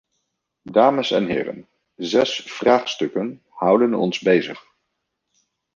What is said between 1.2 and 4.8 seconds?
heren, zes vraagstukken houden ons bezig.